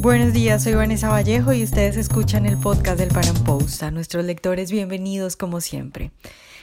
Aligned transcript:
Buenos 0.00 0.32
días, 0.32 0.62
soy 0.62 0.74
Vanessa 0.74 1.08
Vallejo 1.08 1.52
y 1.52 1.64
ustedes 1.64 1.96
escuchan 1.96 2.46
el 2.46 2.56
podcast 2.56 3.00
del 3.00 3.08
Paran 3.08 3.34
Post. 3.42 3.82
A 3.82 3.90
nuestros 3.90 4.24
lectores, 4.24 4.70
bienvenidos 4.70 5.34
como 5.34 5.60
siempre. 5.60 6.12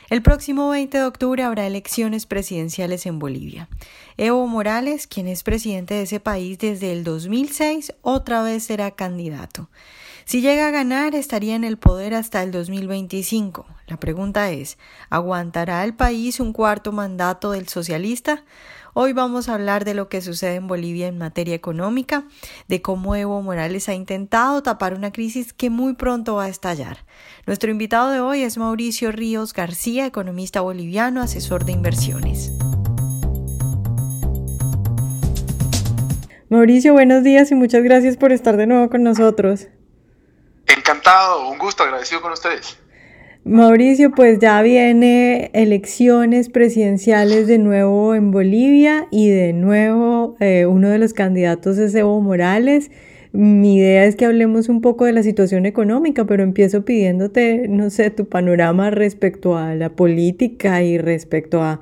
El 0.10 0.22
próximo 0.22 0.70
20 0.70 1.00
de 1.00 1.04
octubre 1.04 1.44
habrá 1.44 1.68
elecciones 1.68 2.26
presidenciales 2.28 3.06
en 3.06 3.20
Bolivia. 3.20 3.68
Evo 4.16 4.48
Morales, 4.48 5.06
quien 5.06 5.28
es 5.28 5.44
presidente 5.44 5.96
de 5.96 6.04
ese 6.04 6.22
país 6.22 6.60
desde 6.60 6.94
el 6.94 7.04
2006, 7.04 7.94
otra 8.02 8.42
vez 8.42 8.64
será 8.64 8.92
candidato. 8.92 9.70
Si 10.24 10.42
llega 10.42 10.70
a 10.70 10.72
ganar, 10.72 11.14
estaría 11.14 11.56
en 11.56 11.66
el 11.66 11.78
poder 11.78 12.14
hasta 12.14 12.42
el 12.42 12.52
2025. 12.52 13.66
La 13.88 13.98
pregunta 13.98 14.50
es, 14.50 14.78
¿aguantará 15.10 15.84
el 15.84 15.94
país 15.94 16.40
un 16.40 16.54
cuarto 16.54 16.94
mandato 16.94 17.52
del 17.52 17.68
socialista? 17.68 18.44
Hoy 18.98 19.12
vamos 19.12 19.50
a 19.50 19.56
hablar 19.56 19.84
de 19.84 19.94
lo 19.94 20.08
que 20.08 20.22
sucede 20.22 20.56
en 20.56 20.68
Bolivia 20.68 21.08
en 21.08 21.18
materia 21.18 21.54
económica, 21.54 22.24
de 22.70 22.82
cómo 22.82 23.18
Evo 23.18 23.42
Morales 23.42 23.90
ha 23.90 23.94
intentado 23.94 24.64
tapar 24.64 24.94
una 24.94 25.12
crisis 25.12 25.52
que 25.52 25.70
muy 25.70 25.96
pronto 25.96 26.36
va 26.36 26.46
a 26.46 26.48
estallar. 26.48 27.00
Nuestro 27.46 27.70
invitado 27.70 28.10
de 28.10 28.22
hoy 28.22 28.44
es 28.44 28.58
Mauricio 28.58 29.12
Ríos 29.12 29.52
García, 29.52 30.06
economista 30.06 30.62
boliviano, 30.62 31.22
asesor 31.22 31.66
de 31.66 31.74
inversiones. 31.74 32.54
Mauricio, 36.48 36.94
buenos 36.94 37.22
días 37.22 37.52
y 37.52 37.56
muchas 37.56 37.84
gracias 37.84 38.16
por 38.16 38.32
estar 38.32 38.56
de 38.56 38.66
nuevo 38.66 38.90
con 38.90 39.04
nosotros. 39.04 39.68
Encantado, 40.68 41.50
un 41.50 41.58
gusto, 41.58 41.84
agradecido 41.84 42.22
con 42.22 42.32
ustedes. 42.32 42.78
Mauricio, 43.48 44.10
pues 44.10 44.40
ya 44.40 44.60
viene 44.64 45.52
elecciones 45.54 46.50
presidenciales 46.50 47.46
de 47.46 47.60
nuevo 47.60 48.16
en 48.16 48.32
Bolivia 48.32 49.08
y 49.12 49.30
de 49.30 49.54
nuevo 49.54 50.36
eh, 50.40 50.66
uno 50.66 50.90
de 50.90 50.98
los 50.98 51.14
candidatos 51.14 51.78
es 51.78 51.94
Evo 51.94 52.20
Morales. 52.22 52.90
Mi 53.34 53.76
idea 53.76 54.06
es 54.06 54.16
que 54.16 54.26
hablemos 54.26 54.68
un 54.68 54.82
poco 54.82 55.06
de 55.06 55.12
la 55.12 55.22
situación 55.22 55.68
económica, 55.68 56.26
pero 56.26 56.42
empiezo 56.42 56.86
pidiéndote, 56.86 57.68
no 57.68 57.92
sé, 57.92 58.10
tu 58.10 58.26
panorama 58.28 58.90
respecto 58.90 59.56
a 59.56 59.76
la 59.76 59.90
política 59.90 60.82
y 60.82 60.98
respecto 60.98 61.62
a, 61.62 61.82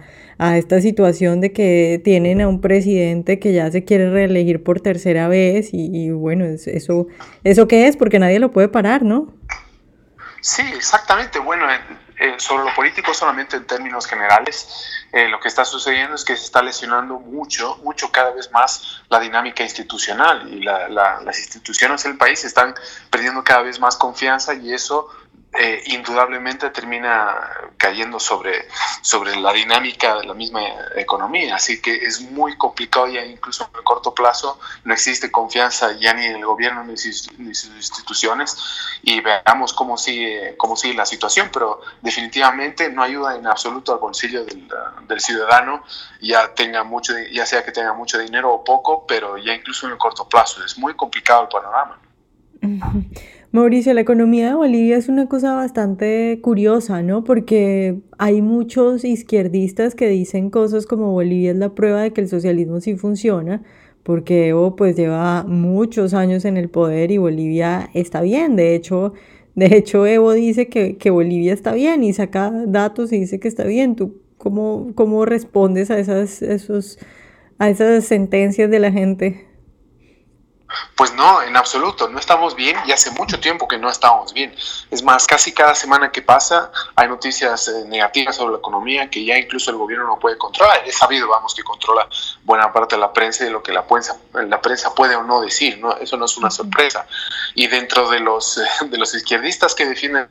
esta 0.58 0.82
situación 0.82 1.40
de 1.40 1.54
que 1.54 2.02
tienen 2.04 2.42
a 2.42 2.50
un 2.50 2.60
presidente 2.60 3.40
que 3.40 3.54
ya 3.54 3.72
se 3.72 3.86
quiere 3.86 4.10
reelegir 4.10 4.62
por 4.64 4.82
tercera 4.82 5.30
vez 5.30 5.70
y, 5.72 6.10
bueno, 6.10 6.44
eso, 6.44 7.08
¿eso 7.46 7.68
qué 7.70 7.88
es? 7.88 7.96
Porque 7.96 8.20
nadie 8.20 8.40
lo 8.40 8.52
puede 8.52 8.68
parar, 8.68 9.04
¿no? 9.04 9.32
Sí, 10.44 10.62
exactamente. 10.76 11.40
Bueno, 11.40 11.66
sobre 12.38 12.66
lo 12.66 12.76
político 12.76 13.14
solamente 13.14 13.56
en 13.56 13.66
términos 13.66 14.06
generales, 14.06 14.68
eh, 15.14 15.30
lo 15.30 15.40
que 15.40 15.48
está 15.48 15.64
sucediendo 15.64 16.16
es 16.16 16.26
que 16.26 16.36
se 16.36 16.44
está 16.44 16.62
lesionando 16.62 17.18
mucho, 17.18 17.78
mucho 17.78 18.12
cada 18.12 18.32
vez 18.32 18.52
más 18.52 19.04
la 19.08 19.22
dinámica 19.22 19.64
institucional 19.64 20.54
y 20.54 20.60
las 20.60 21.40
instituciones 21.40 22.04
del 22.04 22.18
país 22.18 22.44
están 22.44 22.76
perdiendo 23.10 23.42
cada 23.42 23.62
vez 23.62 23.80
más 23.80 23.96
confianza 23.96 24.54
y 24.54 24.74
eso 24.74 25.08
eh, 25.56 25.84
indudablemente 25.88 26.70
termina 26.72 27.36
cayendo 27.78 28.20
sobre, 28.20 28.68
sobre 29.02 29.36
la 29.36 29.54
dinámica 29.54 30.16
de 30.20 30.26
la 30.26 30.34
misma 30.34 30.62
economía. 30.96 31.56
Así 31.56 31.82
que 31.82 31.94
es 31.94 32.22
muy 32.22 32.58
complicado 32.58 33.08
ya 33.08 33.24
incluso 33.24 33.70
en 33.70 33.78
el 33.78 33.84
corto 33.84 34.16
plazo, 34.16 34.60
no 34.84 34.94
existe 34.94 35.30
confianza 35.30 35.92
ya 35.94 36.14
ni 36.14 36.26
en 36.26 36.38
el 36.38 36.46
gobierno 36.46 36.84
ni, 36.84 36.94
en 36.94 36.98
sus 36.98 37.76
instituciones 37.76 38.58
y 39.04 39.22
veamos 39.22 39.74
cómo 39.74 39.98
sigue, 39.98 40.56
cómo 40.58 40.76
sigue 40.76 40.96
la 40.96 41.06
situación, 41.06 41.50
pero 41.54 41.82
definitivamente 42.02 42.90
no 42.90 43.04
ayuda 43.04 43.36
en 43.36 43.46
absoluto 43.46 43.94
al 43.94 44.00
bolsillo 44.00 44.46
del, 44.46 44.68
del 45.08 45.20
ciudadano, 45.20 45.84
ya, 46.22 46.54
tenga 46.56 46.84
mucho, 46.84 47.14
ya 47.32 47.46
sea 47.46 47.64
que 47.64 47.72
tenga 47.72 47.94
mucho 47.94 48.18
dinero 48.18 48.52
o 48.54 48.64
poco, 48.64 49.06
pero 49.06 49.38
ya 49.38 49.54
incluso 49.54 49.86
en 49.86 49.94
el 49.94 49.98
corto 49.98 50.28
plazo. 50.28 50.64
Es 50.64 50.78
muy 50.78 50.96
complicado 50.96 51.44
el 51.44 51.50
panorama. 51.50 52.00
Mauricio, 53.54 53.94
la 53.94 54.02
economía 54.02 54.48
de 54.48 54.56
Bolivia 54.56 54.98
es 54.98 55.10
una 55.10 55.28
cosa 55.30 55.54
bastante 55.54 56.40
curiosa, 56.42 57.04
¿no? 57.04 57.24
Porque 57.24 58.00
hay 58.18 58.42
muchos 58.42 59.06
izquierdistas 59.06 59.94
que 59.94 60.08
dicen 60.08 60.50
cosas 60.50 60.88
como 60.88 61.12
Bolivia 61.12 61.52
es 61.52 61.58
la 61.58 61.76
prueba 61.76 62.02
de 62.02 62.12
que 62.14 62.22
el 62.22 62.30
socialismo 62.30 62.82
sí 62.82 62.96
funciona, 62.96 63.62
porque 64.02 64.48
Evo 64.48 64.76
pues 64.76 64.96
lleva 64.96 65.44
muchos 65.44 66.16
años 66.16 66.46
en 66.46 66.58
el 66.58 66.68
poder 66.72 67.12
y 67.12 67.20
Bolivia 67.20 67.92
está 67.94 68.24
bien. 68.24 68.56
De 68.56 68.74
hecho, 68.74 69.14
de 69.54 69.68
hecho 69.78 70.08
Evo 70.08 70.32
dice 70.34 70.68
que, 70.68 70.98
que 70.98 71.12
Bolivia 71.12 71.54
está 71.54 71.74
bien 71.74 72.04
y 72.04 72.12
saca 72.12 72.50
datos 72.66 73.14
y 73.14 73.20
dice 73.20 73.40
que 73.40 73.50
está 73.50 73.66
bien. 73.66 73.96
¿Tú 73.96 74.20
cómo, 74.40 74.94
cómo 74.96 75.26
respondes 75.26 75.92
a 75.92 76.00
esas, 76.00 76.42
esos, 76.42 76.98
a 77.60 77.70
esas 77.70 78.04
sentencias 78.06 78.72
de 78.72 78.80
la 78.80 78.92
gente? 78.92 79.53
Pues 80.96 81.14
no, 81.14 81.42
en 81.42 81.56
absoluto, 81.56 82.10
no 82.10 82.20
estamos 82.20 82.56
bien 82.56 82.78
y 82.86 82.92
hace 82.92 83.12
mucho 83.12 83.40
tiempo 83.40 83.68
que 83.68 83.78
no 83.78 83.90
estamos 83.90 84.34
bien. 84.34 84.56
Es 84.92 85.04
más, 85.04 85.26
casi 85.28 85.54
cada 85.54 85.76
semana 85.76 86.12
que 86.12 86.22
pasa 86.22 86.72
hay 86.96 87.08
noticias 87.08 87.68
eh, 87.68 87.86
negativas 87.88 88.36
sobre 88.36 88.54
la 88.54 88.60
economía 88.60 89.10
que 89.10 89.24
ya 89.24 89.38
incluso 89.38 89.72
el 89.72 89.78
gobierno 89.78 90.06
no 90.06 90.20
puede 90.20 90.38
controlar. 90.38 90.84
Es 90.86 90.98
sabido, 90.98 91.28
vamos, 91.28 91.54
que 91.54 91.64
controla 91.64 92.08
buena 92.44 92.72
parte 92.72 92.96
de 92.96 93.02
la 93.02 93.14
prensa 93.14 93.44
y 93.44 93.48
de 93.48 93.54
lo 93.54 93.64
que 93.64 93.72
la 93.72 93.86
prensa, 93.86 94.18
la 94.34 94.62
prensa 94.62 94.94
puede 94.94 95.16
o 95.16 95.24
no 95.24 95.42
decir, 95.42 95.80
¿no? 95.80 95.96
Eso 95.98 96.18
no 96.18 96.26
es 96.26 96.38
una 96.38 96.50
sorpresa. 96.50 97.06
Y 97.56 97.68
dentro 97.68 98.10
de 98.10 98.20
los, 98.20 98.60
de 98.86 98.98
los 98.98 99.14
izquierdistas 99.14 99.76
que 99.76 99.86
defienden 99.86 100.30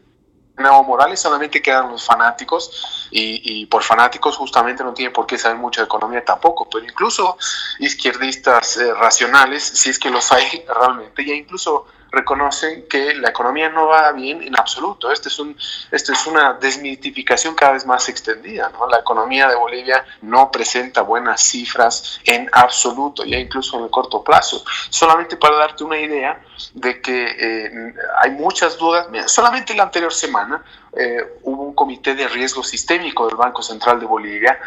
Evo 0.58 0.84
Morales 0.84 1.20
solamente 1.20 1.62
quedan 1.62 1.90
los 1.90 2.04
fanáticos 2.04 3.08
y, 3.10 3.66
por 3.66 3.82
fanáticos 3.82 4.36
justamente 4.36 4.84
no 4.84 4.92
tiene 4.92 5.10
por 5.10 5.26
qué 5.26 5.38
saber 5.38 5.58
mucho 5.58 5.80
de 5.80 5.86
economía 5.86 6.24
tampoco, 6.24 6.68
pero 6.70 6.84
incluso 6.84 7.36
izquierdistas 7.78 8.76
eh, 8.76 8.92
racionales, 8.94 9.62
si 9.62 9.91
es 9.91 9.98
que 9.98 10.10
los 10.10 10.30
hay 10.32 10.64
realmente, 10.80 11.24
ya 11.24 11.34
incluso 11.34 11.86
reconocen 12.12 12.86
que 12.88 13.14
la 13.14 13.30
economía 13.30 13.70
no 13.70 13.86
va 13.86 14.12
bien 14.12 14.42
en 14.42 14.56
absoluto. 14.56 15.10
Este 15.10 15.30
es, 15.30 15.38
un, 15.38 15.56
esto 15.90 16.12
es 16.12 16.26
una 16.26 16.52
desmitificación 16.52 17.54
cada 17.54 17.72
vez 17.72 17.86
más 17.86 18.08
extendida. 18.08 18.70
La 18.90 18.98
economía 18.98 19.48
de 19.48 19.56
Bolivia 19.56 20.04
no 20.20 20.50
presenta 20.50 21.00
buenas 21.00 21.42
cifras 21.42 22.20
en 22.24 22.48
absoluto, 22.52 23.24
ya 23.24 23.38
incluso 23.38 23.78
en 23.78 23.84
el 23.84 23.90
corto 23.90 24.22
plazo. 24.22 24.62
Solamente 24.90 25.38
para 25.38 25.56
darte 25.56 25.84
una 25.84 25.98
idea 25.98 26.40
de 26.74 27.00
que 27.00 27.26
eh, 27.38 27.94
hay 28.20 28.30
muchas 28.30 28.76
dudas, 28.76 29.06
solamente 29.26 29.74
la 29.74 29.84
anterior 29.84 30.12
semana 30.12 30.62
eh, 30.94 31.38
hubo 31.42 31.62
un 31.62 31.74
comité 31.74 32.14
de 32.14 32.28
riesgo 32.28 32.62
sistémico 32.62 33.26
del 33.26 33.36
Banco 33.36 33.62
Central 33.62 33.98
de 33.98 34.06
Bolivia 34.06 34.58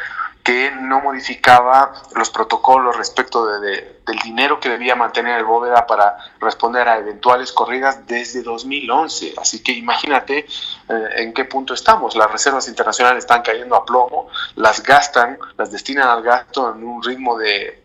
que 0.46 0.70
no 0.70 1.02
modificaba 1.02 1.92
los 2.14 2.30
protocolos 2.30 2.96
respecto 2.96 3.48
de, 3.48 3.98
del 4.06 4.20
dinero 4.20 4.60
que 4.60 4.70
debía 4.70 4.96
mantener 4.96 5.40
el 5.40 5.44
bóveda 5.44 5.88
para 5.88 6.18
responder 6.40 6.88
a 6.88 7.00
eventuales 7.00 7.52
corridas 7.52 8.06
desde 8.06 8.44
2011. 8.44 9.34
Así 9.42 9.64
que 9.64 9.72
imagínate 9.72 10.46
eh, 10.88 11.08
en 11.16 11.34
qué 11.34 11.46
punto 11.46 11.74
estamos. 11.74 12.16
Las 12.16 12.32
reservas 12.32 12.68
internacionales 12.68 13.24
están 13.24 13.42
cayendo 13.42 13.76
a 13.76 13.84
plomo, 13.84 14.30
las 14.56 14.84
gastan, 14.84 15.40
las 15.58 15.72
destinan 15.72 16.10
al 16.10 16.22
gasto 16.22 16.76
en 16.76 16.84
un 16.84 17.02
ritmo 17.02 17.40
de 17.40 17.85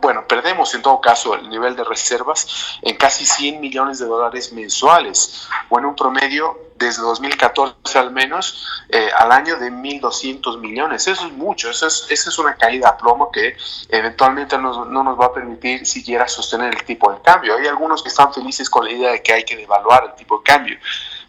bueno, 0.00 0.26
perdemos 0.26 0.74
en 0.74 0.82
todo 0.82 1.00
caso 1.00 1.34
el 1.34 1.48
nivel 1.48 1.76
de 1.76 1.84
reservas 1.84 2.78
en 2.82 2.96
casi 2.96 3.24
100 3.24 3.60
millones 3.60 3.98
de 3.98 4.06
dólares 4.06 4.52
mensuales, 4.52 5.48
o 5.68 5.78
en 5.78 5.84
un 5.84 5.94
promedio 5.94 6.72
desde 6.76 7.02
2014 7.02 7.98
al 7.98 8.10
menos 8.10 8.66
eh, 8.88 9.08
al 9.16 9.30
año 9.30 9.56
de 9.58 9.70
1.200 9.70 10.58
millones. 10.58 11.06
Eso 11.06 11.26
es 11.26 11.32
mucho, 11.32 11.70
eso 11.70 11.86
es, 11.86 12.06
esa 12.10 12.30
es 12.30 12.38
una 12.38 12.56
caída 12.56 12.88
a 12.88 12.96
plomo 12.96 13.30
que 13.30 13.56
eventualmente 13.88 14.58
no 14.58 14.84
nos 14.84 15.20
va 15.20 15.26
a 15.26 15.32
permitir 15.32 15.86
siquiera 15.86 16.26
sostener 16.26 16.74
el 16.74 16.82
tipo 16.84 17.12
de 17.12 17.20
cambio. 17.22 17.56
Hay 17.56 17.66
algunos 17.66 18.02
que 18.02 18.08
están 18.08 18.34
felices 18.34 18.68
con 18.68 18.84
la 18.84 18.90
idea 18.90 19.12
de 19.12 19.22
que 19.22 19.32
hay 19.32 19.44
que 19.44 19.56
devaluar 19.56 20.04
el 20.04 20.14
tipo 20.14 20.38
de 20.38 20.42
cambio 20.44 20.78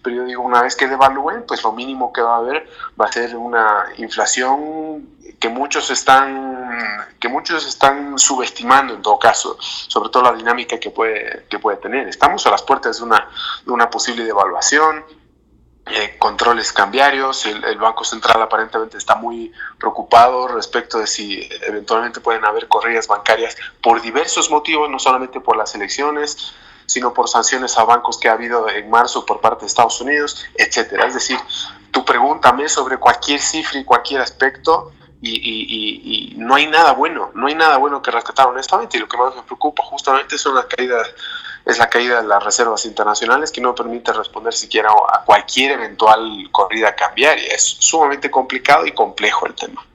pero 0.04 0.18
yo 0.18 0.26
digo, 0.26 0.44
una 0.44 0.62
vez 0.62 0.76
que 0.76 0.88
devalúen, 0.88 1.46
pues 1.48 1.64
lo 1.64 1.72
mínimo 1.72 2.12
que 2.12 2.22
va 2.22 2.36
a 2.36 2.38
haber 2.40 2.70
va 3.00 3.06
a 3.06 3.12
ser 3.12 3.36
una 3.38 3.86
inflación 3.98 5.08
que 5.44 5.50
muchos 5.50 5.90
están 5.90 7.06
que 7.20 7.28
muchos 7.28 7.68
están 7.68 8.18
subestimando 8.18 8.94
en 8.94 9.02
todo 9.02 9.20
caso, 9.20 9.58
sobre 9.60 10.10
todo 10.10 10.24
la 10.24 10.32
dinámica 10.32 10.80
que 10.80 10.90
puede, 10.90 11.46
que 11.50 11.60
puede 11.60 11.78
tener. 11.78 12.08
Estamos 12.08 12.48
a 12.48 12.50
las 12.50 12.64
puertas 12.64 13.00
de 13.00 13.04
una, 13.04 13.30
de 13.66 13.72
una 13.72 13.90
posible 13.90 14.24
devaluación, 14.24 15.04
eh, 15.86 16.16
controles 16.18 16.72
cambiarios, 16.72 17.46
el, 17.46 17.62
el, 17.66 17.78
Banco 17.78 18.06
Central 18.06 18.42
aparentemente 18.42 18.98
está 18.98 19.16
muy 19.16 19.52
preocupado 19.78 20.48
respecto 20.48 21.00
de 21.00 21.08
si 21.08 21.50
eventualmente 21.68 22.22
pueden 22.22 22.46
haber 22.46 22.70
corridas 22.70 23.08
bancarias 23.08 23.58
por 23.82 24.02
diversos 24.02 24.50
motivos, 24.50 24.90
no 24.90 24.98
solamente 24.98 25.42
por 25.42 25.58
las 25.58 25.76
elecciones, 25.76 26.54
sino 26.86 27.14
por 27.14 27.28
sanciones 27.28 27.78
a 27.78 27.84
bancos 27.84 28.18
que 28.18 28.30
ha 28.30 28.34
habido 28.34 28.70
en 28.70 28.90
marzo 28.90 29.26
por 29.26 29.42
parte 29.42 29.62
de 29.62 29.68
Estados 29.68 30.00
Unidos, 30.00 30.46
etcétera. 30.56 31.06
Es 31.06 31.14
decir, 31.14 31.38
tú 31.92 32.06
pregúntame 32.06 32.70
sobre 32.70 32.98
cualquier 32.98 33.42
cifra 33.42 33.80
y 33.80 33.84
cualquier 33.84 34.22
aspecto 34.22 34.94
y, 35.24 36.34
no 36.38 36.56
hay 36.56 36.68
nada 36.68 36.94
bueno, 36.94 37.32
no 37.34 37.48
hay 37.48 37.56
nada 37.56 37.78
bueno 37.78 38.02
que 38.02 38.12
rescatar 38.12 38.48
honestamente 38.48 38.98
y 38.98 39.00
lo 39.00 39.08
que 39.08 39.18
más 39.18 39.36
me 39.36 39.44
preocupa 39.44 39.84
justamente 39.84 40.36
es 40.36 40.46
la 40.46 40.68
caída 40.68 40.98
es 41.66 41.78
la 41.78 41.90
caída 41.90 42.22
de 42.22 42.28
las 42.28 42.44
reservas 42.44 42.86
internacionales 42.86 43.52
que 43.52 43.62
no 43.62 43.74
permite 43.74 44.12
responder 44.12 44.54
siquiera 44.54 44.90
a 44.90 45.24
cualquier 45.24 45.72
eventual 45.72 46.50
corrida 46.52 46.94
cambiaria. 46.94 47.54
Es 47.56 47.64
sumamente 47.64 48.30
complicado 48.30 48.86
y 48.86 48.92
complejo 48.92 49.48
el 49.48 49.54
tema. 49.54 49.86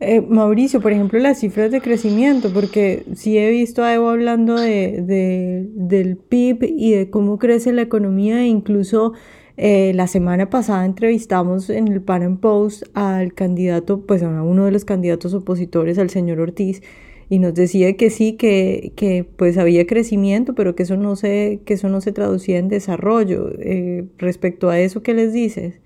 Eh, 0.00 0.20
Mauricio, 0.20 0.80
por 0.80 0.92
ejemplo, 0.92 1.18
las 1.20 1.38
cifras 1.38 1.70
de 1.70 1.80
crecimiento, 1.80 2.52
porque 2.52 3.04
sí 3.14 3.38
he 3.38 3.50
visto 3.50 3.84
a 3.84 3.94
Evo 3.94 4.10
hablando 4.10 4.56
de, 4.56 4.96
del 5.00 6.16
PIB 6.16 6.64
y 6.64 6.92
de 6.92 7.10
cómo 7.10 7.38
crece 7.38 7.72
la 7.72 7.82
economía, 7.82 8.40
e 8.40 8.46
incluso 8.46 9.12
eh, 9.56 9.92
la 9.94 10.06
semana 10.06 10.50
pasada 10.50 10.84
entrevistamos 10.84 11.70
en 11.70 11.88
el 11.88 12.02
Pan 12.02 12.38
Post 12.38 12.84
al 12.94 13.34
candidato, 13.34 14.00
pues 14.00 14.22
a 14.22 14.42
uno 14.42 14.64
de 14.64 14.72
los 14.72 14.84
candidatos 14.84 15.34
opositores, 15.34 15.98
al 15.98 16.10
señor 16.10 16.40
Ortiz, 16.40 16.82
y 17.28 17.38
nos 17.38 17.54
decía 17.54 17.96
que 17.96 18.10
sí, 18.10 18.34
que, 18.34 18.92
que 18.96 19.24
pues 19.24 19.56
había 19.58 19.86
crecimiento, 19.86 20.54
pero 20.54 20.74
que 20.74 20.82
eso 20.82 20.96
no 20.96 21.16
se, 21.16 21.60
que 21.64 21.74
eso 21.74 21.88
no 21.88 22.00
se 22.00 22.12
traducía 22.12 22.58
en 22.58 22.68
desarrollo. 22.68 23.50
Eh, 23.60 24.06
respecto 24.18 24.70
a 24.70 24.80
eso, 24.80 25.02
¿qué 25.02 25.14
les 25.14 25.32
dices? 25.32 25.80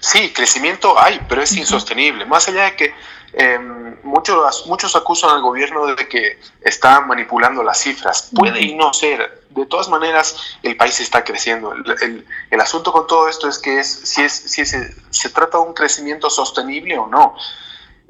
Sí, 0.00 0.32
crecimiento 0.32 0.98
hay, 0.98 1.20
pero 1.28 1.42
es 1.42 1.56
insostenible. 1.56 2.24
Más 2.26 2.48
allá 2.48 2.64
de 2.64 2.76
que 2.76 2.94
em, 3.32 3.96
muchos, 4.02 4.66
muchos 4.66 4.96
acusan 4.96 5.30
al 5.30 5.42
gobierno 5.42 5.86
de 5.94 6.08
que 6.08 6.38
está 6.62 7.00
manipulando 7.00 7.62
las 7.62 7.78
cifras. 7.78 8.30
Puede 8.34 8.60
y 8.60 8.74
no 8.74 8.92
ser. 8.92 9.40
De 9.50 9.66
todas 9.66 9.88
maneras, 9.88 10.36
el 10.62 10.76
país 10.76 11.00
está 11.00 11.24
creciendo. 11.24 11.72
El, 11.72 12.26
el, 12.50 12.60
asunto 12.60 12.92
con 12.92 13.06
todo 13.06 13.28
esto 13.28 13.48
es 13.48 13.58
que 13.58 13.80
es 13.80 13.88
si, 13.88 14.22
es, 14.22 14.32
si 14.32 14.64
se 14.64 15.30
trata 15.30 15.58
de 15.58 15.64
un 15.64 15.74
crecimiento 15.74 16.30
sostenible 16.30 16.96
o 16.98 17.06
no. 17.06 17.34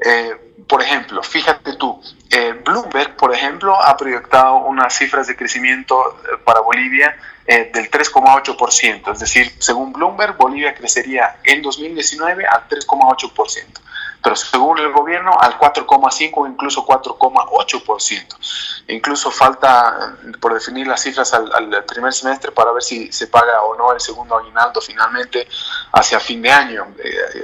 Eh, 0.00 0.64
por 0.66 0.82
ejemplo, 0.82 1.22
fíjate 1.22 1.74
tú, 1.74 2.00
eh, 2.30 2.52
Bloomberg, 2.64 3.16
por 3.16 3.34
ejemplo, 3.34 3.74
ha 3.74 3.96
proyectado 3.96 4.56
unas 4.58 4.94
cifras 4.94 5.26
de 5.26 5.36
crecimiento 5.36 6.20
eh, 6.24 6.38
para 6.44 6.60
Bolivia 6.60 7.16
del 7.46 7.90
3,8%, 7.90 9.12
es 9.12 9.18
decir, 9.18 9.52
según 9.58 9.92
Bloomberg, 9.92 10.36
Bolivia 10.36 10.72
crecería 10.72 11.40
en 11.42 11.62
2019 11.62 12.46
al 12.46 12.68
3,8%, 12.68 13.80
pero 14.22 14.36
según 14.36 14.78
el 14.78 14.92
gobierno 14.92 15.36
al 15.36 15.58
4,5 15.58 16.30
o 16.36 16.46
incluso 16.46 16.86
4,8%. 16.86 18.84
Incluso 18.86 19.32
falta 19.32 20.16
por 20.40 20.54
definir 20.54 20.86
las 20.86 21.02
cifras 21.02 21.34
al, 21.34 21.52
al, 21.52 21.84
primer 21.86 22.12
semestre 22.12 22.52
para 22.52 22.70
ver 22.70 22.84
si 22.84 23.10
se 23.10 23.26
paga 23.26 23.62
o 23.62 23.76
no 23.76 23.92
el 23.92 24.00
segundo 24.00 24.36
aguinaldo 24.36 24.80
finalmente 24.80 25.48
hacia 25.92 26.20
fin 26.20 26.42
de 26.42 26.52
año. 26.52 26.94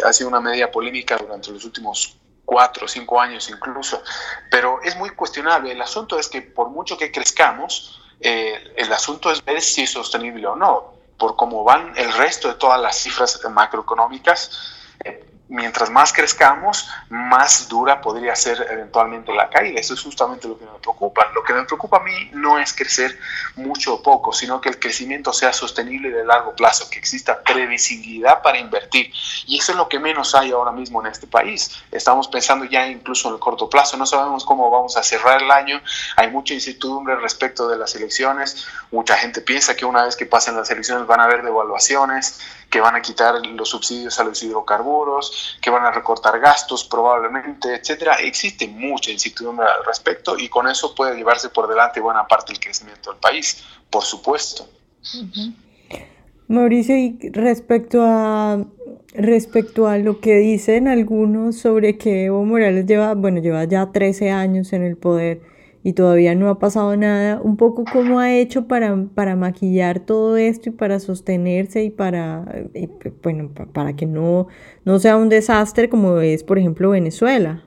ha 0.04 0.12
sido 0.12 0.28
una 0.28 0.40
medida 0.40 0.70
polémica 0.70 1.16
durante 1.16 1.50
los 1.50 1.64
últimos 1.64 2.16
cuatro 2.46 2.86
o 2.86 2.88
cinco 2.88 3.20
años 3.20 3.50
incluso, 3.50 4.02
pero 4.50 4.80
es 4.82 4.96
muy 4.96 5.10
cuestionable. 5.10 5.72
El 5.72 5.82
asunto 5.82 6.18
es 6.18 6.28
que 6.28 6.40
por 6.40 6.70
mucho 6.70 6.96
que 6.96 7.12
crezcamos, 7.12 8.00
eh, 8.20 8.72
el 8.76 8.90
asunto 8.90 9.30
es 9.30 9.44
ver 9.44 9.60
si 9.60 9.82
es 9.82 9.90
sostenible 9.90 10.46
o 10.46 10.56
no. 10.56 10.94
Por 11.18 11.36
cómo 11.36 11.64
van 11.64 11.92
el 11.96 12.12
resto 12.12 12.48
de 12.48 12.54
todas 12.54 12.80
las 12.80 12.96
cifras 12.96 13.40
macroeconómicas, 13.50 14.74
eh, 15.04 15.24
mientras 15.48 15.90
más 15.90 16.12
crezcamos, 16.12 16.88
más 17.08 17.68
dura 17.68 18.00
podría 18.00 18.34
ser 18.34 18.66
eventualmente 18.70 19.32
la 19.32 19.48
caída. 19.48 19.80
Eso 19.80 19.94
es 19.94 20.02
justamente 20.02 20.48
lo 20.48 20.58
que 20.58 20.64
me 20.64 20.78
preocupa. 20.80 21.30
Lo 21.34 21.42
que 21.42 21.52
me 21.52 21.64
preocupa 21.64 21.98
a 21.98 22.00
mí 22.00 22.30
no 22.32 22.58
es 22.58 22.72
crecer 22.72 23.18
mucho 23.54 23.94
o 23.94 24.02
poco, 24.02 24.32
sino 24.32 24.60
que 24.60 24.68
el 24.68 24.78
crecimiento 24.80 25.32
sea 25.32 25.52
sostenible 25.52 26.10
de 26.10 26.24
largo 26.24 26.54
plazo, 26.54 26.90
que 26.90 26.98
exista 26.98 27.42
previsibilidad 27.42 28.42
para 28.42 28.58
invertir. 28.58 29.12
Y 29.46 29.58
eso 29.58 29.72
es 29.72 29.78
lo 29.78 29.88
que 29.88 29.98
menos 29.98 30.34
hay 30.34 30.50
ahora 30.50 30.72
mismo 30.72 31.00
en 31.00 31.12
este 31.12 31.26
país. 31.26 31.70
Estamos 31.92 32.28
pensando 32.28 32.64
ya 32.64 32.86
incluso 32.88 33.28
en 33.28 33.34
el 33.34 33.40
corto 33.40 33.70
plazo. 33.70 33.96
No 33.96 34.06
sabemos 34.06 34.44
cómo 34.44 34.70
vamos 34.70 34.96
a 34.96 35.02
cerrar 35.02 35.42
el 35.42 35.50
año. 35.50 35.80
Hay 36.16 36.30
mucha 36.30 36.54
incertidumbre 36.54 37.16
respecto 37.16 37.68
de 37.68 37.76
las 37.76 37.94
elecciones. 37.94 38.66
Mucha 38.90 39.16
gente 39.16 39.40
piensa 39.40 39.76
que 39.76 39.84
una 39.84 40.04
vez 40.04 40.16
que 40.16 40.26
pasen 40.26 40.56
las 40.56 40.70
elecciones 40.70 41.06
van 41.06 41.20
a 41.20 41.24
haber 41.24 41.42
devaluaciones 41.42 42.40
que 42.70 42.80
van 42.80 42.96
a 42.96 43.02
quitar 43.02 43.34
los 43.46 43.68
subsidios 43.68 44.18
a 44.18 44.24
los 44.24 44.42
hidrocarburos, 44.42 45.58
que 45.60 45.70
van 45.70 45.84
a 45.84 45.90
recortar 45.90 46.38
gastos 46.40 46.84
probablemente, 46.84 47.74
etcétera. 47.74 48.14
Existe 48.14 48.66
mucha 48.68 49.10
incertidumbre 49.10 49.66
al 49.66 49.84
respecto 49.84 50.38
y 50.38 50.48
con 50.48 50.68
eso 50.68 50.94
puede 50.94 51.16
llevarse 51.16 51.48
por 51.48 51.68
delante 51.68 52.00
buena 52.00 52.26
parte 52.26 52.52
del 52.52 52.60
crecimiento 52.60 53.10
del 53.12 53.20
país, 53.20 53.64
por 53.88 54.02
supuesto. 54.02 54.68
Mauricio, 56.48 56.96
y 56.96 57.18
respecto 57.32 58.02
a 58.02 58.58
respecto 59.16 59.88
a 59.88 59.98
lo 59.98 60.20
que 60.20 60.36
dicen 60.36 60.88
algunos 60.88 61.56
sobre 61.56 61.96
que 61.96 62.26
Evo 62.26 62.44
Morales 62.44 62.86
lleva, 62.86 63.14
bueno, 63.14 63.40
lleva 63.40 63.64
ya 63.64 63.90
13 63.90 64.30
años 64.30 64.72
en 64.72 64.82
el 64.82 64.96
poder 64.96 65.40
y 65.86 65.92
todavía 65.92 66.34
no 66.34 66.48
ha 66.48 66.58
pasado 66.58 66.96
nada, 66.96 67.40
un 67.40 67.56
poco 67.56 67.84
cómo 67.92 68.18
ha 68.18 68.34
hecho 68.34 68.66
para, 68.66 69.06
para 69.14 69.36
maquillar 69.36 70.00
todo 70.00 70.36
esto 70.36 70.70
y 70.70 70.72
para 70.72 70.98
sostenerse 70.98 71.84
y 71.84 71.90
para, 71.90 72.44
bueno, 73.22 73.52
para 73.72 73.94
que 73.94 74.04
no, 74.04 74.48
no 74.84 74.98
sea 74.98 75.16
un 75.16 75.28
desastre 75.28 75.88
como 75.88 76.18
es, 76.18 76.42
por 76.42 76.58
ejemplo, 76.58 76.90
Venezuela. 76.90 77.65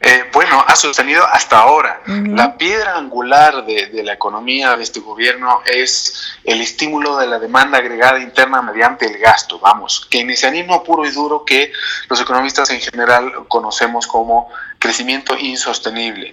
Eh, 0.00 0.30
bueno, 0.32 0.64
ha 0.64 0.76
sostenido 0.76 1.24
hasta 1.26 1.58
ahora. 1.58 2.00
La 2.06 2.56
piedra 2.56 2.96
angular 2.96 3.66
de, 3.66 3.86
de, 3.86 4.04
la 4.04 4.12
economía 4.12 4.76
de 4.76 4.84
este 4.84 5.00
gobierno 5.00 5.60
es 5.66 6.36
el 6.44 6.60
estímulo 6.60 7.16
de 7.16 7.26
la 7.26 7.40
demanda 7.40 7.78
agregada 7.78 8.20
interna 8.20 8.62
mediante 8.62 9.06
el 9.06 9.18
gasto, 9.18 9.58
vamos, 9.58 10.06
keynesianismo 10.08 10.84
puro 10.84 11.04
y 11.04 11.10
duro 11.10 11.44
que 11.44 11.72
los 12.08 12.20
economistas 12.20 12.70
en 12.70 12.80
general 12.80 13.48
conocemos 13.48 14.06
como 14.06 14.48
crecimiento 14.78 15.36
insostenible. 15.36 16.32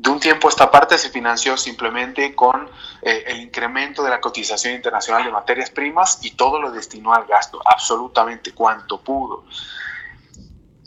De 0.00 0.08
un 0.08 0.18
tiempo 0.18 0.48
a 0.48 0.50
esta 0.50 0.70
parte 0.70 0.96
se 0.96 1.10
financió 1.10 1.58
simplemente 1.58 2.34
con 2.34 2.70
eh, 3.02 3.24
el 3.26 3.40
incremento 3.40 4.02
de 4.02 4.08
la 4.08 4.18
cotización 4.18 4.72
internacional 4.74 5.24
de 5.24 5.30
materias 5.30 5.68
primas 5.68 6.20
y 6.22 6.30
todo 6.30 6.58
lo 6.58 6.70
destinó 6.70 7.12
al 7.12 7.26
gasto, 7.26 7.60
absolutamente 7.66 8.52
cuanto 8.52 9.00
pudo. 9.00 9.44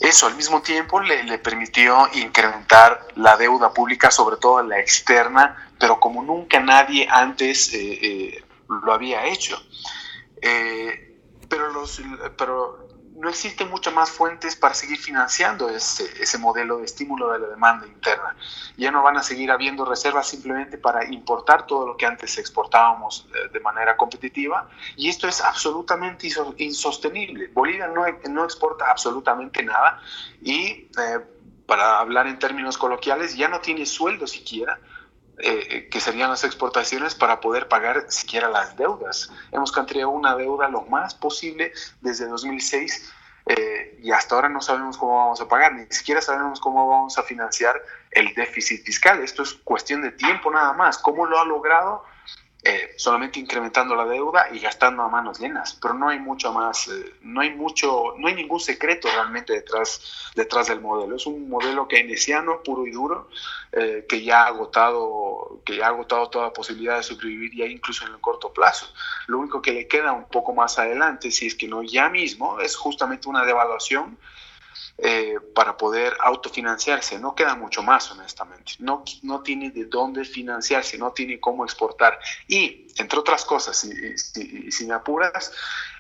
Eso 0.04 0.28
al 0.28 0.36
mismo 0.36 0.62
tiempo 0.62 1.00
le, 1.00 1.40
permitió 1.40 2.10
incrementar 2.14 3.08
la 3.16 3.38
deuda 3.38 3.74
pública, 3.74 4.12
sobre 4.12 4.36
todo 4.36 4.62
la 4.62 4.78
externa, 4.78 5.72
pero 5.80 5.98
como 5.98 6.22
nunca 6.22 6.60
nadie 6.60 7.08
antes 7.10 7.74
eh, 7.74 8.00
eh, 8.02 8.44
lo 8.68 8.94
había 8.94 9.26
hecho. 9.26 9.58
pero, 11.50 11.72
los, 11.72 12.02
pero 12.38 12.90
no 13.16 13.30
existen 13.30 13.70
muchas 13.70 13.94
más 13.94 14.10
fuentes 14.10 14.56
para 14.56 14.74
seguir 14.74 14.98
financiando 14.98 15.70
ese, 15.70 16.38
modelo 16.38 16.80
de 16.80 16.86
estímulo 16.86 17.32
de 17.32 17.40
la 17.40 17.48
demanda 17.48 17.86
interna. 17.88 18.36
Ya 18.78 18.92
no 18.92 19.04
van 19.04 19.18
a 19.18 19.24
seguir 19.24 19.52
habiendo 19.52 19.86
reservas 19.86 20.28
simplemente 20.28 20.78
para 20.78 21.06
importar 21.06 21.68
todo 21.68 21.86
lo 21.88 21.98
que 21.98 22.06
antes 22.06 22.38
exportábamos 22.38 23.28
eh, 23.34 23.50
de 23.52 23.60
manera 23.60 23.96
competitiva 23.96 24.68
y 24.96 25.10
esto 25.10 25.28
es 25.28 25.42
absolutamente 25.42 26.28
insostenible. 26.58 27.48
Bolivia 27.54 27.88
no, 27.88 28.06
no 28.30 28.44
exporta 28.44 28.90
absolutamente 28.90 29.64
nada 29.64 30.02
y 30.42 30.90
eh, 30.98 31.20
para 31.66 32.00
hablar 32.00 32.28
en 32.28 32.40
términos 32.40 32.78
coloquiales 32.78 33.36
ya 33.36 33.48
no 33.48 33.62
tiene 33.62 33.86
sueldo 33.86 34.28
siquiera 34.28 34.80
eh, 35.40 35.88
que 35.90 36.00
serían 36.00 36.30
las 36.30 36.44
exportaciones 36.44 37.16
para 37.16 37.42
poder 37.42 37.68
pagar 37.68 38.06
siquiera 38.10 38.50
las 38.50 38.78
deudas. 38.78 39.32
Hemos 39.52 39.72
contraído 39.72 40.10
una 40.10 40.36
deuda 40.36 40.70
lo 40.70 40.84
más 40.84 41.16
posible 41.16 41.74
desde 42.02 42.28
2006 42.28 43.12
eh, 43.48 44.00
y 44.02 44.12
hasta 44.12 44.36
ahora 44.36 44.50
no 44.50 44.62
sabemos 44.62 44.98
cómo 44.98 45.18
vamos 45.18 45.42
a 45.42 45.48
pagar, 45.48 45.74
ni 45.74 45.86
siquiera 45.88 46.22
sabemos 46.22 46.60
cómo 46.60 46.88
vamos 46.88 47.18
a 47.18 47.24
financiar 47.24 47.82
el 48.12 48.34
déficit 48.36 48.86
fiscal. 48.86 49.22
Esto 49.24 49.44
es 49.44 49.54
cuestión 49.64 50.02
de 50.02 50.12
tiempo 50.12 50.52
nada 50.52 50.74
más. 50.74 50.98
¿Cómo 50.98 51.26
lo 51.26 51.40
ha 51.40 51.46
logrado? 51.46 52.06
Eh, 52.66 52.94
solamente 52.96 53.42
incrementando 53.42 53.94
la 53.94 54.06
deuda 54.06 54.48
y 54.54 54.60
gastando 54.60 55.04
a 55.04 55.10
manos 55.10 55.38
llenas, 55.38 55.78
pero 55.82 55.96
no 55.96 56.08
hay 56.08 56.18
mucho 56.18 56.54
más, 56.54 56.88
eh, 56.88 57.16
no 57.20 57.42
hay 57.42 57.50
mucho, 57.50 58.16
no 58.18 58.30
hay 58.30 58.36
ningún 58.36 58.62
secreto 58.62 59.10
realmente 59.10 59.52
detrás, 59.52 60.32
detrás 60.34 60.68
del 60.68 60.80
modelo. 60.80 61.18
Es 61.18 61.26
un 61.26 61.50
modelo 61.50 61.90
keynesiano 61.90 62.64
puro 62.64 62.88
y 62.88 62.92
duro 62.92 63.28
eh, 63.74 64.06
que 64.08 64.24
ya 64.24 64.44
ha 64.44 64.48
agotado, 64.48 65.60
que 65.66 65.76
ya 65.76 65.88
ha 65.88 65.90
agotado 65.90 66.30
toda 66.30 66.54
posibilidad 66.54 66.96
de 66.96 67.04
sobrevivir 67.04 67.54
ya 67.54 67.66
incluso 67.66 68.06
en 68.06 68.14
el 68.14 68.22
corto 68.22 68.54
plazo. 68.54 68.88
Lo 69.28 69.40
único 69.40 69.62
que 69.62 69.74
le 69.74 69.86
queda 69.86 70.14
un 70.14 70.30
poco 70.30 70.54
más 70.54 70.80
adelante, 70.80 71.32
si 71.32 71.48
es 71.48 71.56
que 71.56 71.68
no 71.68 71.84
ya 71.84 72.08
mismo, 72.08 72.62
es 72.62 72.78
justamente 72.78 73.28
una 73.28 73.44
devaluación 73.44 74.18
eh, 74.98 75.38
para 75.54 75.78
poder 75.78 76.16
autofinanciarse. 76.20 77.20
No 77.20 77.36
queda 77.36 77.56
mucho 77.56 77.84
más, 77.84 78.10
honestamente. 78.12 78.74
No, 78.80 79.04
no 79.22 79.42
tiene 79.42 79.72
de 79.72 79.86
dónde 79.86 80.26
financiarse, 80.26 80.98
no 80.98 81.12
tiene 81.12 81.40
cómo 81.40 81.64
exportar. 81.64 82.20
Y, 82.48 82.88
entre 82.98 83.20
otras 83.20 83.46
cosas, 83.46 83.78
si, 83.78 84.72
si, 84.72 84.86
me 84.86 84.94
apuras, 84.94 85.52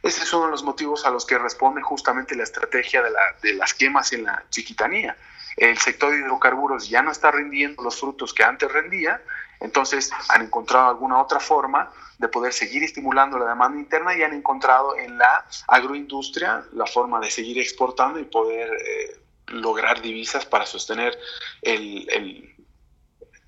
ese 0.01 0.23
es 0.23 0.33
uno 0.33 0.45
de 0.45 0.51
los 0.51 0.63
motivos 0.63 1.05
a 1.05 1.09
los 1.09 1.25
que 1.25 1.37
responde 1.37 1.81
justamente 1.81 2.35
la 2.35 2.43
estrategia 2.43 3.01
de, 3.01 3.09
la, 3.09 3.21
de 3.41 3.53
las 3.53 3.73
quemas 3.73 4.13
en 4.13 4.23
la 4.23 4.43
chiquitanía. 4.49 5.17
El 5.57 5.77
sector 5.77 6.11
de 6.11 6.19
hidrocarburos 6.19 6.89
ya 6.89 7.01
no 7.01 7.11
está 7.11 7.31
rindiendo 7.31 7.83
los 7.83 7.99
frutos 7.99 8.33
que 8.33 8.43
antes 8.43 8.71
rendía, 8.71 9.21
entonces 9.59 10.11
han 10.29 10.41
encontrado 10.41 10.89
alguna 10.89 11.21
otra 11.21 11.39
forma 11.39 11.91
de 12.17 12.27
poder 12.27 12.53
seguir 12.53 12.83
estimulando 12.83 13.37
la 13.37 13.45
demanda 13.49 13.79
interna 13.79 14.15
y 14.15 14.23
han 14.23 14.33
encontrado 14.33 14.97
en 14.97 15.17
la 15.17 15.45
agroindustria 15.67 16.63
la 16.73 16.85
forma 16.85 17.19
de 17.19 17.31
seguir 17.31 17.59
exportando 17.59 18.19
y 18.19 18.25
poder 18.25 18.69
eh, 18.69 19.17
lograr 19.47 20.01
divisas 20.01 20.45
para 20.45 20.65
sostener 20.65 21.17
el, 21.61 22.07
el, 22.09 22.52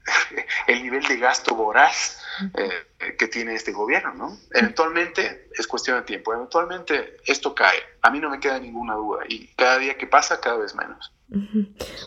el, 0.68 0.84
nivel 0.84 1.04
de 1.04 1.18
gasto 1.18 1.56
voraz 1.56 2.22
eh, 2.58 3.14
que 3.18 3.28
tiene 3.28 3.56
este 3.56 3.72
gobierno, 3.72 4.14
¿no? 4.14 4.38
Eventualmente 4.54 5.50
es 5.58 5.68
cuestión 5.68 5.98
de 5.98 6.04
tiempo, 6.04 6.34
eventualmente 6.34 7.18
esto 7.26 7.56
cae, 7.56 7.78
a 8.02 8.12
mí 8.12 8.20
no 8.20 8.30
me 8.30 8.40
queda 8.40 8.60
ninguna 8.60 8.96
duda 8.96 9.24
y 9.28 9.48
cada 9.56 9.78
día 9.78 9.98
que 9.98 10.08
pasa 10.08 10.40
cada 10.40 10.58
vez 10.58 10.76
menos. 10.76 11.12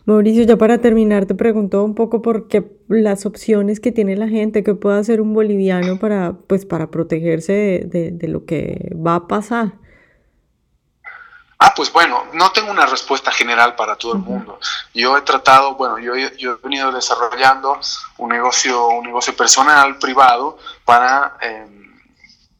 Mauricio, 0.04 0.44
ya 0.44 0.56
para 0.56 0.78
terminar 0.78 1.26
te 1.26 1.34
pregunto 1.34 1.84
un 1.84 1.96
poco 1.96 2.22
por 2.22 2.46
qué 2.46 2.64
las 2.88 3.26
opciones 3.26 3.80
que 3.80 3.90
tiene 3.90 4.16
la 4.16 4.28
gente, 4.28 4.62
que 4.62 4.74
puede 4.74 4.98
hacer 4.98 5.20
un 5.20 5.34
boliviano 5.34 5.98
para, 5.98 6.34
pues, 6.46 6.64
para 6.64 6.90
protegerse 6.90 7.82
de 7.84 8.28
lo 8.28 8.44
que 8.44 8.92
va 8.94 9.16
a 9.16 9.28
pasar. 9.28 9.72
Ah, 11.60 11.72
pues 11.74 11.92
bueno, 11.92 12.24
no 12.34 12.52
tengo 12.52 12.70
una 12.70 12.86
respuesta 12.86 13.32
general 13.32 13.74
para 13.74 13.96
todo 13.96 14.12
el 14.12 14.20
mundo. 14.20 14.60
Yo 14.94 15.16
he 15.16 15.22
tratado, 15.22 15.74
bueno, 15.74 15.98
yo, 15.98 16.14
yo 16.14 16.52
he 16.52 16.56
venido 16.62 16.92
desarrollando 16.92 17.80
un 18.18 18.28
negocio, 18.28 18.86
un 18.88 19.06
negocio 19.06 19.34
personal, 19.36 19.98
privado, 19.98 20.56
para 20.84 21.36
eh, 21.40 21.66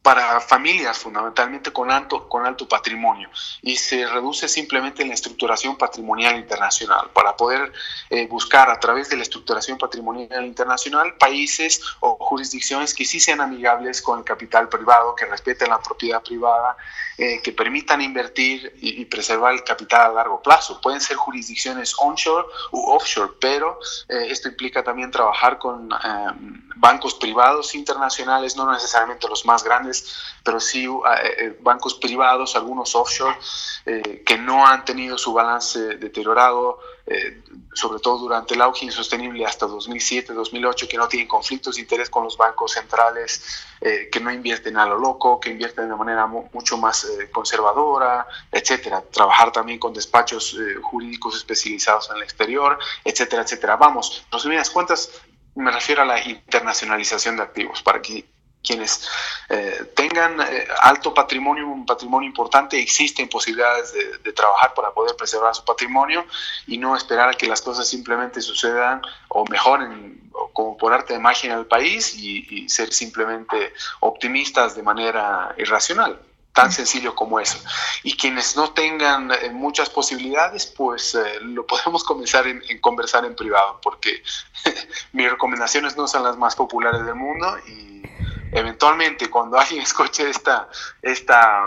para 0.01 0.39
familias 0.39 0.97
fundamentalmente 0.97 1.73
con 1.73 1.91
alto, 1.91 2.27
con 2.29 2.45
alto 2.45 2.67
patrimonio 2.67 3.29
y 3.61 3.75
se 3.75 4.07
reduce 4.07 4.47
simplemente 4.47 5.01
en 5.01 5.09
la 5.09 5.13
estructuración 5.13 5.77
patrimonial 5.77 6.37
internacional 6.37 7.09
para 7.13 7.35
poder 7.35 7.71
eh, 8.09 8.25
buscar 8.27 8.69
a 8.69 8.79
través 8.79 9.09
de 9.09 9.17
la 9.17 9.23
estructuración 9.23 9.77
patrimonial 9.77 10.45
internacional 10.45 11.15
países 11.17 11.81
o 11.99 12.15
jurisdicciones 12.15 12.93
que 12.93 13.03
sí 13.03 13.19
sean 13.19 13.41
amigables 13.41 14.01
con 14.01 14.19
el 14.19 14.25
capital 14.25 14.69
privado, 14.69 15.15
que 15.15 15.25
respeten 15.25 15.69
la 15.69 15.81
propiedad 15.81 16.23
privada, 16.23 16.77
eh, 17.17 17.41
que 17.41 17.51
permitan 17.51 18.01
invertir 18.01 18.73
y, 18.77 19.03
preservar 19.05 19.53
el 19.53 19.63
capital 19.63 20.11
a 20.11 20.13
largo 20.13 20.41
plazo. 20.41 20.79
Pueden 20.81 21.01
ser 21.01 21.17
jurisdicciones 21.17 21.93
onshore 21.97 22.47
u 22.71 22.91
offshore, 22.91 23.33
pero 23.41 23.79
eh, 24.07 24.27
esto 24.29 24.47
implica 24.47 24.83
también 24.83 25.11
trabajar 25.11 25.57
con 25.57 25.89
bancos 26.75 27.15
privados 27.15 27.75
internacionales, 27.75 28.55
no 28.55 28.71
necesariamente 28.71 29.27
los 29.27 29.45
más 29.45 29.63
grandes, 29.63 29.88
pero 30.43 30.59
sí 30.59 30.85
eh, 30.85 30.89
eh, 31.37 31.57
bancos 31.61 31.95
privados, 31.95 32.55
algunos 32.55 32.95
offshore, 32.95 33.37
eh, 33.85 34.23
que 34.25 34.37
no 34.37 34.65
han 34.65 34.85
tenido 34.85 35.17
su 35.17 35.33
balance 35.33 35.97
deteriorado, 35.97 36.79
sobre 37.73 37.99
todo 37.99 38.19
durante 38.19 38.53
el 38.53 38.61
auge 38.61 38.85
insostenible 38.85 39.43
hasta 39.43 39.65
2007-2008, 39.65 40.87
que 40.87 40.95
no 40.95 41.07
tienen 41.07 41.27
conflictos 41.27 41.75
de 41.75 41.81
interés 41.81 42.07
con 42.07 42.23
los 42.23 42.37
bancos 42.37 42.73
centrales, 42.73 43.65
que 43.79 44.19
no 44.19 44.31
invierten 44.31 44.77
a 44.77 44.85
lo 44.85 44.99
loco, 44.99 45.39
que 45.39 45.49
invierten 45.49 45.89
de 45.89 45.95
manera 45.95 46.27
mucho 46.27 46.77
más 46.77 47.07
conservadora, 47.31 48.27
etcétera. 48.51 49.01
Trabajar 49.11 49.51
también 49.51 49.79
con 49.79 49.91
despachos 49.91 50.55
jurídicos 50.83 51.35
especializados 51.35 52.11
en 52.11 52.17
el 52.17 52.23
exterior, 52.23 52.77
etcétera, 53.03 53.41
etcétera. 53.41 53.75
Vamos, 53.75 54.23
resumidas 54.31 54.69
cuentas, 54.69 55.09
me 55.55 55.71
refiero 55.71 56.03
a 56.03 56.05
la 56.05 56.23
internacionalización 56.23 57.37
de 57.37 57.43
activos, 57.43 57.81
para 57.81 58.01
que 58.01 58.25
quienes 58.63 59.07
eh, 59.49 59.91
tengan 59.95 60.39
eh, 60.41 60.67
alto 60.81 61.13
patrimonio, 61.13 61.67
un 61.67 61.85
patrimonio 61.85 62.27
importante, 62.27 62.79
existen 62.79 63.29
posibilidades 63.29 63.93
de, 63.93 64.33
trabajar 64.33 64.73
para 64.73 64.91
poder 64.91 65.15
preservar 65.15 65.55
su 65.55 65.65
patrimonio 65.65 66.25
y 66.67 66.77
no 66.77 66.95
esperar 66.95 67.29
a 67.29 67.33
que 67.33 67.47
las 67.47 67.61
cosas 67.61 67.87
simplemente 67.87 68.41
sucedan 68.41 69.01
o 69.29 69.43
mejoren 69.45 70.31
como 70.53 70.77
por 70.77 70.93
arte 70.93 71.13
de 71.13 71.19
magia 71.19 71.51
en 71.51 71.59
el 71.59 71.65
país 71.65 72.15
y, 72.15 72.69
ser 72.69 72.93
simplemente 72.93 73.73
optimistas 74.01 74.75
de 74.75 74.83
manera 74.83 75.55
irracional. 75.57 76.19
Tan 76.53 76.71
sencillo 76.71 77.15
como 77.15 77.39
eso. 77.39 77.57
Y 78.03 78.15
quienes 78.15 78.55
no 78.55 78.71
tengan 78.71 79.31
eh, 79.31 79.49
muchas 79.51 79.89
posibilidades, 79.89 80.65
pues 80.67 81.17
lo 81.41 81.65
podemos 81.65 82.03
comenzar 82.03 82.47
en, 82.47 82.61
en 82.69 82.79
conversar 82.79 83.25
en 83.25 83.35
privado, 83.35 83.79
porque 83.81 84.21
mis 85.13 85.29
recomendaciones 85.29 85.97
no 85.97 86.07
son 86.07 86.23
las 86.23 86.37
más 86.37 86.55
populares 86.55 87.05
del 87.05 87.15
mundo 87.15 87.57
y 87.67 87.88
eventualmente 88.51 89.29
cuando 89.29 89.57
alguien 89.57 89.81
escuche 89.83 90.29
esta, 90.29 90.69
esta, 91.01 91.63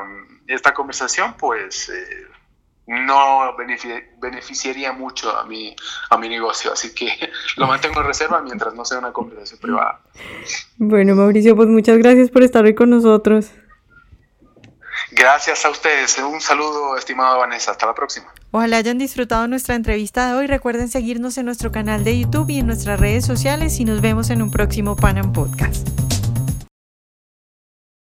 esta 0.47 0.75
conversación, 0.75 1.35
pues 1.35 1.89
eh, 1.89 2.27
no 2.87 3.55
beneficiaría 4.21 4.93
mucho 4.93 5.37
a 5.37 5.45
mi, 5.45 5.75
a 6.11 6.19
mi 6.19 6.29
negocio. 6.29 6.73
Así 6.73 6.95
que 6.95 7.09
lo 7.57 7.67
mantengo 7.67 8.01
en 8.01 8.07
reserva 8.07 8.41
mientras 8.43 8.75
no 8.75 8.85
sea 8.85 8.99
una 8.99 9.13
conversación 9.13 9.61
privada. 9.61 10.01
Bueno, 10.77 11.15
Mauricio, 11.15 11.57
pues 11.57 11.69
muchas 11.69 11.99
gracias 11.99 12.31
por 12.31 12.43
estar 12.43 12.65
hoy 12.65 12.75
con 12.75 12.91
nosotros. 12.91 13.51
Gracias 15.13 15.65
a 15.67 15.71
ustedes. 15.71 16.19
Un 16.19 16.41
saludo, 16.41 16.97
estimada 16.97 17.37
Vanessa. 17.37 17.73
Hasta 17.73 17.87
la 17.87 17.95
próxima. 17.95 18.33
Ojalá 18.51 18.79
hayan 18.79 18.99
disfrutado 18.99 19.47
nuestra 19.47 19.75
entrevista 19.75 20.29
de 20.29 20.39
hoy. 20.39 20.47
Recuerden 20.47 20.89
seguirnos 20.89 21.37
en 21.39 21.47
nuestro 21.47 21.71
canal 21.71 22.03
de 22.03 22.19
YouTube 22.19 22.51
y 22.51 22.59
en 22.59 22.67
nuestras 22.67 22.99
redes 22.99 23.25
sociales 23.25 23.79
y 23.79 23.85
nos 23.85 24.01
vemos 24.01 24.31
en 24.31 24.43
un 24.43 24.51
próximo 24.51 24.97
Panam 24.97 25.33
Podcast. 25.33 26.02